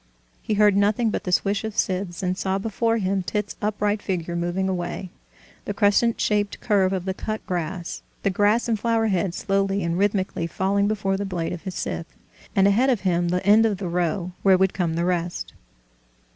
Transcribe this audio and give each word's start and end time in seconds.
He 0.41 0.55
heard 0.55 0.75
nothing 0.75 1.11
but 1.11 1.25
the 1.25 1.31
swish 1.31 1.63
of 1.63 1.77
scythes, 1.77 2.23
and 2.23 2.35
saw 2.35 2.57
before 2.57 2.97
him 2.97 3.21
Tit's 3.21 3.55
upright 3.61 4.01
figure 4.01 4.35
mowing 4.35 4.67
away, 4.67 5.11
the 5.65 5.75
crescent 5.75 6.19
shaped 6.19 6.59
curve 6.59 6.91
of 6.91 7.05
the 7.05 7.13
cut 7.13 7.45
grass, 7.45 8.01
the 8.23 8.31
grass 8.31 8.67
and 8.67 8.79
flower 8.79 9.09
heads 9.09 9.37
slowly 9.37 9.83
and 9.83 9.99
rhythmically 9.99 10.47
falling 10.47 10.87
before 10.87 11.17
the 11.17 11.23
blade 11.23 11.53
of 11.53 11.65
his 11.65 11.75
scythe, 11.75 12.15
and 12.55 12.67
ahead 12.67 12.89
of 12.89 13.01
him 13.01 13.27
the 13.29 13.45
end 13.45 13.63
of 13.63 13.77
the 13.77 13.87
row, 13.87 14.31
where 14.41 14.57
would 14.57 14.73
come 14.73 14.95
the 14.95 15.05
rest. 15.05 15.53